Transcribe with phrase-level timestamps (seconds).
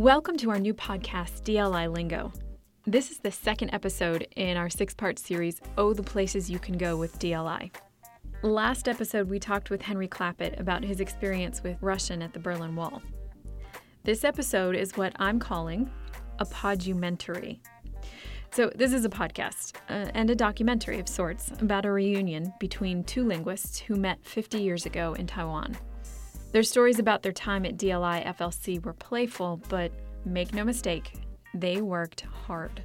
[0.00, 2.32] Welcome to our new podcast, DLI Lingo.
[2.86, 6.78] This is the second episode in our six part series, Oh, the Places You Can
[6.78, 7.70] Go with DLI.
[8.40, 12.74] Last episode, we talked with Henry Clappett about his experience with Russian at the Berlin
[12.76, 13.02] Wall.
[14.02, 15.90] This episode is what I'm calling
[16.38, 17.60] a podumentary.
[18.52, 23.04] So, this is a podcast uh, and a documentary of sorts about a reunion between
[23.04, 25.76] two linguists who met 50 years ago in Taiwan.
[26.52, 29.92] Their stories about their time at DLI FLC were playful, but
[30.24, 31.12] make no mistake,
[31.54, 32.84] they worked hard.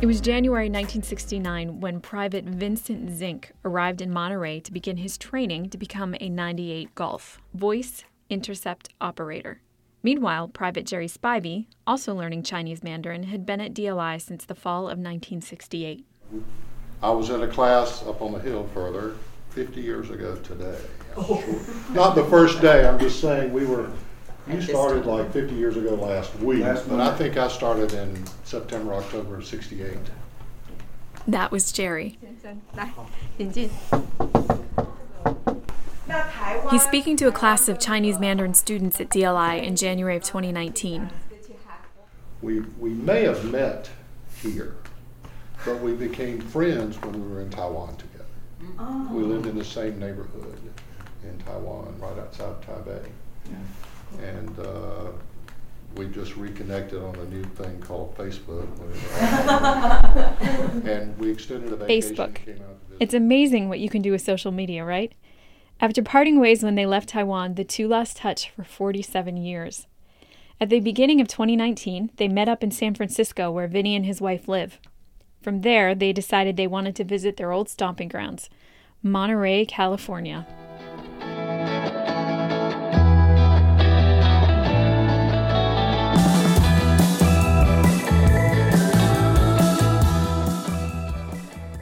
[0.00, 5.68] It was January 1969 when Private Vincent Zink arrived in Monterey to begin his training
[5.68, 9.60] to become a 98 Golf voice intercept operator.
[10.02, 14.84] Meanwhile, Private Jerry Spivey, also learning Chinese Mandarin, had been at DLI since the fall
[14.84, 16.06] of 1968.
[17.01, 19.15] I was in a class up on the hill further
[19.51, 20.77] 50 years ago today.
[21.91, 23.89] Not the first day, I'm just saying we were,
[24.49, 27.17] you started like 50 years ago last week, Last but I Monday.
[27.17, 29.97] think I started in September, October of 68.
[31.27, 32.17] That was Jerry.
[32.75, 32.91] 来，
[33.37, 33.69] 请进。
[36.71, 41.09] He's speaking to a class of Chinese Mandarin students at DLI in January of 2019.
[42.41, 43.89] We, we may have met
[44.41, 44.75] here,
[45.64, 48.24] but we became friends when we were in Taiwan together.
[49.12, 50.58] We lived in the same neighborhood
[51.24, 53.06] in Taiwan, right outside Taipei.
[54.22, 55.12] And uh,
[55.96, 58.66] we just reconnected on a new thing called Facebook.
[60.86, 62.16] and we extended a vacation.
[62.16, 62.34] Facebook.
[62.36, 62.96] Came out to visit.
[63.00, 65.12] It's amazing what you can do with social media, right?
[65.80, 69.86] After parting ways when they left Taiwan, the two lost touch for 47 years.
[70.60, 74.20] At the beginning of 2019, they met up in San Francisco where Vinny and his
[74.20, 74.78] wife live.
[75.40, 78.50] From there, they decided they wanted to visit their old stomping grounds,
[79.02, 80.46] Monterey, California.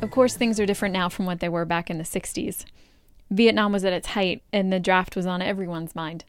[0.00, 2.64] Of course, things are different now from what they were back in the 60s.
[3.28, 6.24] Vietnam was at its height, and the draft was on everyone's mind.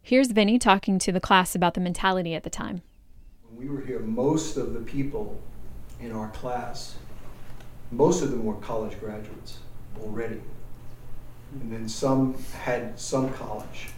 [0.00, 2.82] Here's Vinny talking to the class about the mentality at the time.
[3.42, 5.42] When we were here, most of the people
[6.00, 6.96] in our class,
[7.90, 9.58] most of them were college graduates
[10.02, 10.40] already.
[11.60, 13.88] And then some had some college.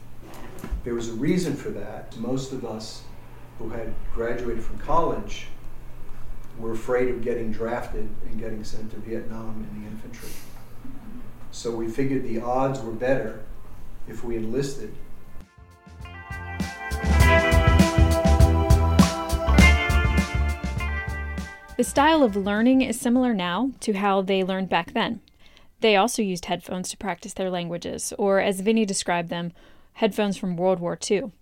[0.85, 2.17] There was a reason for that.
[2.17, 3.03] Most of us
[3.59, 5.47] who had graduated from college
[6.59, 10.31] were afraid of getting drafted and getting sent to Vietnam in the infantry.
[11.51, 13.41] So we figured the odds were better
[14.09, 14.95] if we enlisted
[21.83, 25.19] The style of learning is similar now to how they learned back then.
[25.81, 29.53] They also used headphones to practice their languages, or as Vinny described them,
[29.95, 31.33] headphones from World War II.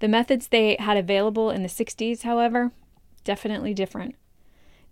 [0.00, 2.72] The methods they had available in the 60s, however,
[3.24, 4.16] definitely different.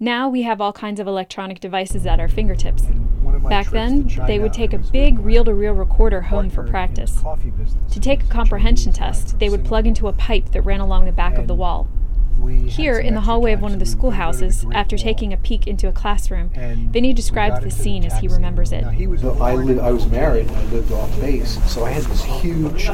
[0.00, 2.84] Now we have all kinds of electronic devices at our fingertips.
[3.20, 6.48] One of my Back then, they would take a big reel to reel recorder home
[6.48, 7.16] for practice.
[7.16, 7.92] the coffee business.
[7.92, 11.12] To take a comprehension test, they would plug into a pipe that ran along the
[11.12, 11.90] back of the wall.
[12.38, 14.38] We had Here, in the hallway of one of the so we were gonna go
[14.38, 17.70] to the schoolhouses, after taking a peek into a classroom, And Vinny we described the
[17.70, 18.82] scene as he remembers it.
[18.82, 21.90] Now, he was I, li- I was married and I lived off base, so I
[21.90, 22.86] had this huge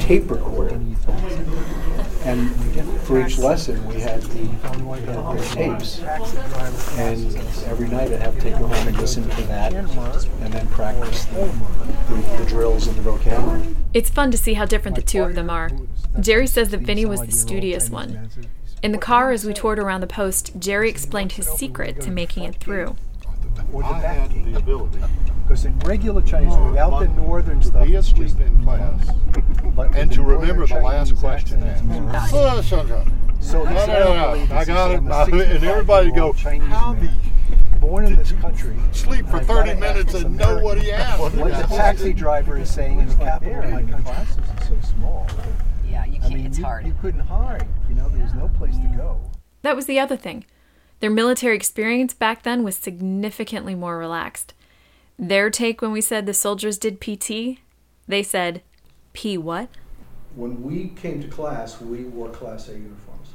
[0.00, 0.78] tape recorder.
[2.24, 2.50] And
[3.02, 4.46] for each lesson, we had the,
[5.36, 6.00] the tapes.
[6.98, 7.36] And
[7.66, 11.24] every night I'd have to take it home and listen to that and then practice
[11.26, 11.50] the,
[12.08, 13.74] the, the drills and the vocabulary.
[13.94, 15.70] It's fun to see how different the two of them are.
[16.20, 18.28] Jerry says that Vinny was the studious one.
[18.82, 22.44] In the car, as we toured around the post, Jerry explained his secret to making
[22.44, 22.96] it through.
[23.72, 24.98] Or the back had the ability
[25.42, 29.10] Because in regular Chinese, without the northern to stuff, be it's asleep just in class
[29.76, 32.34] but and to remember the northern last question accent, it's more- asked.
[32.34, 32.60] Oh,
[33.40, 34.54] so No, no, no, no.
[34.54, 34.96] I got it.
[34.98, 37.10] I'm And everybody go, Chinese how man,
[37.80, 38.76] born in this country.
[38.92, 41.20] Sleep for 30 minutes and know what he asked.
[41.20, 44.02] What the taxi driver is saying in the capital of my country.
[44.04, 45.26] Classes are so small.
[46.10, 46.34] Yeah, you can't.
[46.34, 46.86] mean, it's you, hard.
[46.86, 47.66] you couldn't hide.
[47.88, 49.20] You know, there was no place to go.
[49.62, 50.44] That was the other thing.
[51.00, 54.54] Their military experience back then was significantly more relaxed.
[55.18, 57.58] Their take when we said the soldiers did PT,
[58.08, 58.62] they said,
[59.12, 59.68] P what?
[60.34, 63.28] When we came to class, we wore Class A uniforms.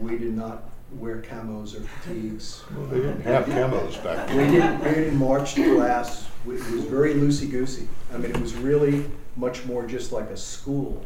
[0.00, 2.62] We did not wear camos or fatigues.
[2.76, 4.52] Well, They didn't have camos back We then.
[4.52, 6.26] didn't, we didn't march to class.
[6.46, 7.88] It was very loosey-goosey.
[8.12, 9.06] I mean, it was really
[9.36, 11.04] much more just like a school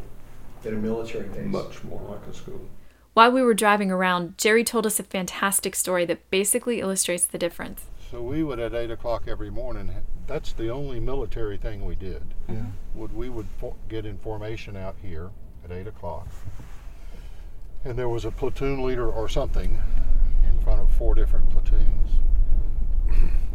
[0.63, 1.45] than a military base.
[1.45, 2.61] Much more like a school.
[3.13, 7.37] While we were driving around, Jerry told us a fantastic story that basically illustrates the
[7.37, 7.85] difference.
[8.11, 9.93] So we would at eight o'clock every morning.
[10.25, 12.21] That's the only military thing we did.
[12.47, 12.65] Yeah.
[12.95, 15.31] Would we would fo- get in formation out here
[15.63, 16.27] at eight o'clock,
[17.83, 19.79] and there was a platoon leader or something
[20.47, 22.11] in front of four different platoons.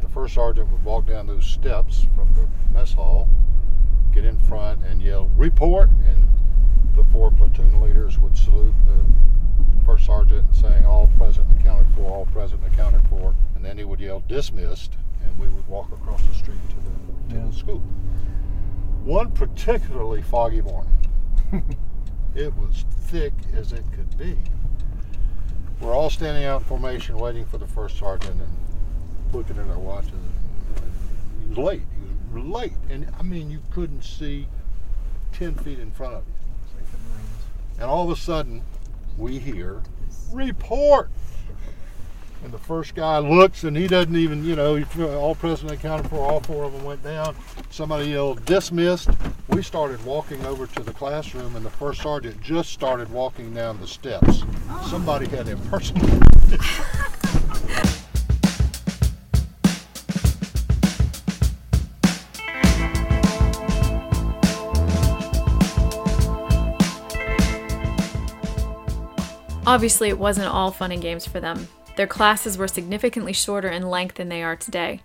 [0.00, 3.28] The first sergeant would walk down those steps from the mess hall,
[4.12, 6.28] get in front, and yell "Report!" and
[6.94, 12.26] the four platoon leaders would salute the first sergeant, saying "All present accounted for, all
[12.26, 16.34] present accounted for," and then he would yell "Dismissed," and we would walk across the
[16.34, 17.46] street to the to Yeah.
[17.50, 17.82] the school.
[19.04, 20.96] One particularly foggy morning,
[22.34, 24.36] it was thick as it could be.
[25.80, 29.78] We're all standing out in formation, waiting for the first sergeant, and looking at our
[29.78, 30.12] watches.
[31.42, 31.82] He was late.
[32.32, 34.46] He was late, and I mean, you couldn't see
[35.32, 36.33] ten feet in front of you.
[37.78, 38.62] And all of a sudden,
[39.18, 39.82] we hear,
[40.32, 41.10] report!
[42.44, 44.82] And the first guy looks and he doesn't even, you know,
[45.16, 47.34] all present accounted for, all four of them went down.
[47.70, 49.08] Somebody yelled, dismissed.
[49.48, 53.80] We started walking over to the classroom and the first sergeant just started walking down
[53.80, 54.44] the steps.
[54.90, 56.22] Somebody had impersonated.
[69.66, 71.68] Obviously, it wasn't all fun and games for them.
[71.96, 75.00] Their classes were significantly shorter in length than they are today.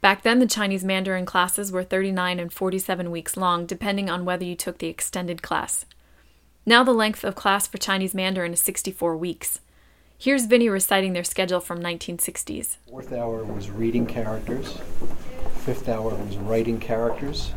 [0.00, 4.44] Back then, the Chinese Mandarin classes were 39 and 47 weeks long, depending on whether
[4.44, 5.84] you took the extended class.
[6.64, 9.60] Now, the length of class for Chinese Mandarin is 64 weeks.
[10.16, 12.76] Here's Vinny reciting their schedule from 1960s.
[12.88, 14.78] Fourth hour was reading characters,
[15.64, 17.52] fifth hour was writing characters,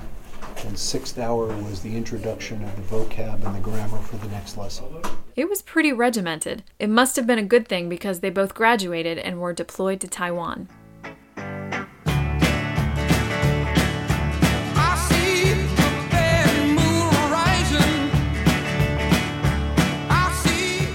[0.65, 4.57] and sixth hour was the introduction of the vocab and the grammar for the next
[4.57, 4.85] lesson.
[5.33, 6.63] It was pretty regimented.
[6.77, 10.07] It must have been a good thing because they both graduated and were deployed to
[10.09, 10.67] Taiwan.
[14.75, 18.11] I see the bad moon rising.
[20.09, 20.89] I see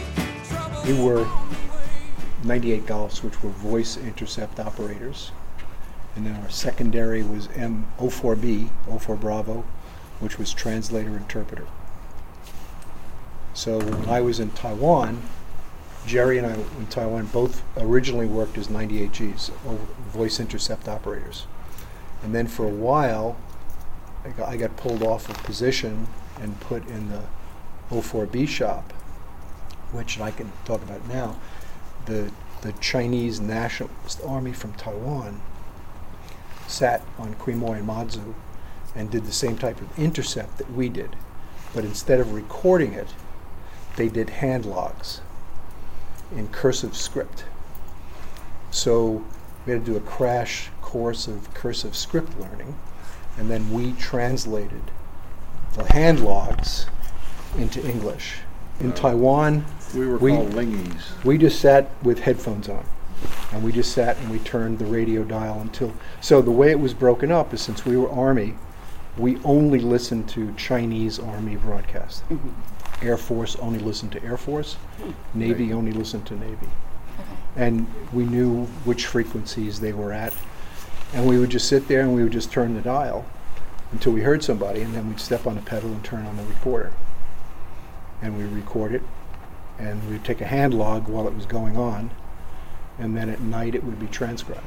[0.50, 0.82] trouble.
[0.84, 1.26] We were
[2.44, 5.32] 98 Golfs, which were voice intercept operators.
[6.14, 8.68] And then our secondary was M04B,
[9.00, 9.64] 04 Bravo,
[10.20, 11.66] which was translator interpreter.
[13.56, 15.22] So when I was in Taiwan,
[16.06, 19.50] Jerry and I in Taiwan both originally worked as 98Gs,
[20.10, 21.46] voice intercept operators.
[22.22, 23.38] And then for a while,
[24.26, 26.06] I got, I got pulled off of position
[26.38, 27.22] and put in the
[27.90, 28.92] 04B shop,
[29.90, 31.40] which I can talk about now.
[32.04, 32.30] The,
[32.60, 35.40] the Chinese Nationalist Army from Taiwan
[36.68, 38.34] sat on Quemoy and Mazu
[38.94, 41.16] and did the same type of intercept that we did.
[41.74, 43.08] But instead of recording it,
[43.96, 45.20] they did hand logs
[46.34, 47.44] in cursive script.
[48.70, 49.24] So
[49.64, 52.76] we had to do a crash course of cursive script learning,
[53.38, 54.82] and then we translated
[55.74, 56.86] the hand logs
[57.58, 58.36] into English.
[58.80, 59.64] In uh, Taiwan,
[59.94, 61.24] We were We- called lingies.
[61.24, 62.84] we just sat with headphones on.
[63.52, 65.92] And we just sat and we turned the radio dial until.
[66.20, 68.54] So the way it was broken up is since we were Army,
[69.16, 72.28] we only listened to Chinese Army broadcast.
[72.28, 72.50] Mm-hmm.
[73.02, 74.74] Air Force only listened to Air Force.
[74.74, 75.12] Hmm.
[75.34, 76.68] Navy only listened to Navy.
[77.56, 80.34] And we knew which frequencies they were at.
[81.14, 83.24] And we would just sit there and we would just turn the dial
[83.92, 86.42] until we heard somebody, and then we'd step on the pedal and turn on the
[86.44, 86.92] recorder.
[88.20, 89.02] And we'd record it,
[89.78, 92.10] and we'd take a hand log while it was going on,
[92.98, 94.66] and then at night it would be transcribed.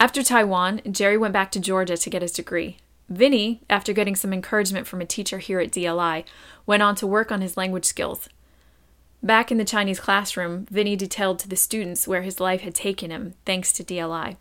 [0.00, 2.78] After Taiwan, Jerry went back to Georgia to get his degree.
[3.08, 6.24] Vinny, after getting some encouragement from a teacher here at DLI,
[6.66, 8.28] went on to work on his language skills.
[9.22, 13.10] Back in the Chinese classroom, Vinny detailed to the students where his life had taken
[13.10, 14.36] him thanks to DLI.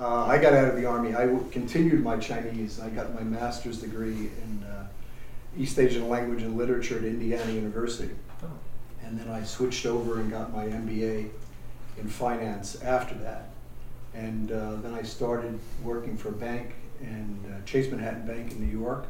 [0.00, 1.14] Uh, I got out of the army.
[1.14, 2.80] I continued my Chinese.
[2.80, 4.86] I got my master's degree in uh,
[5.56, 8.14] East Asian language and literature at Indiana University,
[9.04, 11.30] and then I switched over and got my MBA
[11.98, 13.50] in finance after that.
[14.14, 18.60] And uh, then I started working for a bank and uh, Chase Manhattan Bank in
[18.60, 19.06] New York.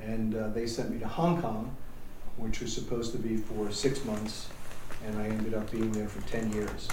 [0.00, 1.76] And uh, they sent me to Hong Kong,
[2.36, 4.48] which was supposed to be for six months.
[5.06, 6.88] And I ended up being there for 10 years.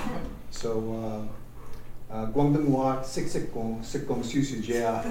[0.50, 3.84] so, uh, uh, Guangdonghua, Sik Sik Gong,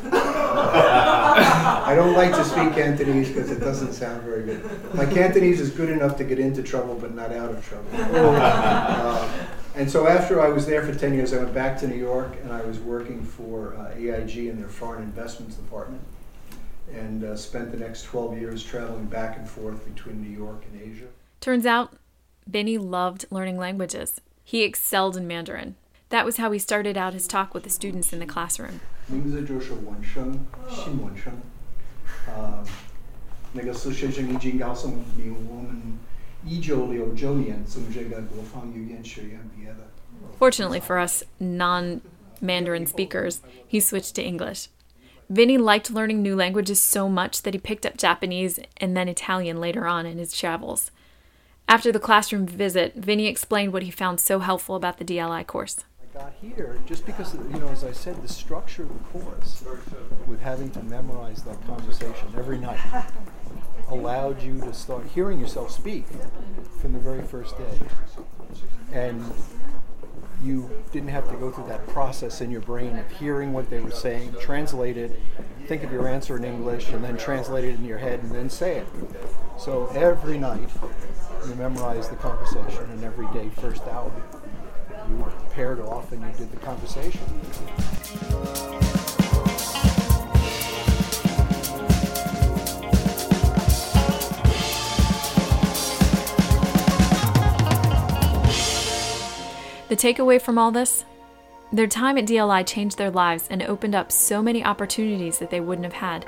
[0.11, 4.61] I don't like to speak Cantonese because it doesn't sound very good.
[4.93, 7.87] My Cantonese is good enough to get into trouble, but not out of trouble.
[9.09, 9.27] Uh,
[9.78, 11.96] Uh, And so after I was there for 10 years, I went back to New
[11.98, 16.02] York and I was working for uh, AIG in their foreign investments department
[16.92, 20.80] and uh, spent the next 12 years traveling back and forth between New York and
[20.80, 21.08] Asia.
[21.40, 21.94] Turns out,
[22.46, 24.20] Vinny loved learning languages.
[24.44, 25.74] He excelled in Mandarin.
[26.10, 28.80] That was how he started out his talk with the students in the classroom.
[29.08, 30.38] 名字就是文生，
[30.70, 31.32] 姓文生。
[32.28, 32.62] 呃，
[33.52, 35.98] 那个是学生已经告诉你，我们
[36.44, 39.90] 一九六九年从这个国防语言学院毕业的。
[40.38, 42.00] Fortunately for us non
[42.40, 44.68] Mandarin speakers, he switched to English.
[45.30, 49.58] Vinny liked learning new languages so much that he picked up Japanese and then Italian
[49.58, 50.90] later on in his travels.
[51.66, 55.84] After the classroom visit, Vinny explained what he found so helpful about the DLI course.
[56.02, 59.18] I got here just because, of, you know, as I said, the structure of the
[59.18, 59.64] course,
[60.26, 62.78] with having to memorize that conversation every night,
[63.89, 66.05] allowed you to start hearing yourself speak
[66.81, 67.79] from the very first day.
[68.91, 69.23] And
[70.41, 73.81] you didn't have to go through that process in your brain of hearing what they
[73.81, 75.19] were saying, translate it,
[75.67, 78.49] think of your answer in English, and then translate it in your head and then
[78.49, 78.87] say it.
[79.57, 80.69] So every night
[81.47, 84.11] you memorized the conversation, and every day, first hour,
[85.09, 87.21] you were paired off and you did the conversation.
[99.99, 101.05] Takeaway from all this?
[101.71, 105.59] Their time at DLI changed their lives and opened up so many opportunities that they
[105.59, 106.27] wouldn't have had.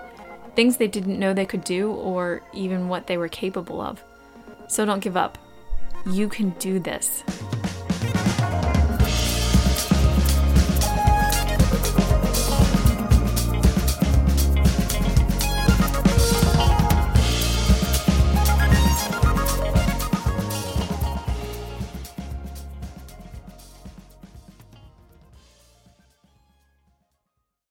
[0.56, 4.04] Things they didn't know they could do or even what they were capable of.
[4.68, 5.38] So don't give up.
[6.06, 7.24] You can do this.